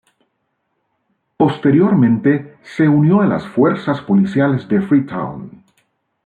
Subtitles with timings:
[1.37, 5.63] Posteriormente, se unió a las fuerzas policiales de Freetown.